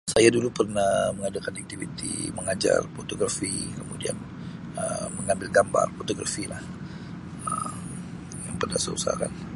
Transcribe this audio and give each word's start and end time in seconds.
Saya 0.15 0.29
dulu 0.35 0.47
pernah 0.59 0.93
mengadakan 1.15 1.53
aktiviti 1.61 2.13
mengajar 2.37 2.79
fotografi 2.97 3.53
kemudian 3.79 4.17
Um 4.81 5.07
mengambil 5.21 5.49
gambar 5.57 5.85
fotografi 5.99 6.43
lah 6.53 6.61
Um 7.49 7.77
yang 8.49 8.55
pernah 8.61 8.79
saya 8.81 8.95
usahakan. 8.99 9.31